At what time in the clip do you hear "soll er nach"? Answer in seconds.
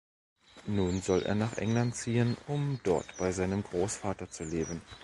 1.03-1.59